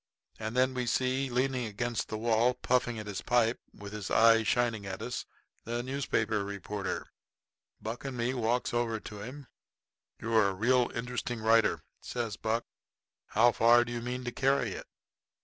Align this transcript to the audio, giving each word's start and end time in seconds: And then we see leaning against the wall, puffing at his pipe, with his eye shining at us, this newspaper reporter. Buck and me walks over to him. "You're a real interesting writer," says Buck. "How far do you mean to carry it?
And 0.39 0.57
then 0.57 0.73
we 0.73 0.87
see 0.87 1.29
leaning 1.29 1.67
against 1.67 2.07
the 2.07 2.17
wall, 2.17 2.55
puffing 2.55 2.97
at 2.97 3.05
his 3.05 3.21
pipe, 3.21 3.59
with 3.71 3.93
his 3.93 4.09
eye 4.09 4.41
shining 4.41 4.83
at 4.87 4.99
us, 4.99 5.27
this 5.63 5.83
newspaper 5.85 6.43
reporter. 6.43 7.11
Buck 7.79 8.03
and 8.03 8.17
me 8.17 8.33
walks 8.33 8.73
over 8.73 8.99
to 8.99 9.21
him. 9.21 9.45
"You're 10.19 10.47
a 10.49 10.55
real 10.55 10.91
interesting 10.95 11.39
writer," 11.39 11.83
says 12.01 12.35
Buck. 12.35 12.65
"How 13.27 13.51
far 13.51 13.85
do 13.85 13.91
you 13.91 14.01
mean 14.01 14.23
to 14.23 14.31
carry 14.31 14.71
it? 14.71 14.87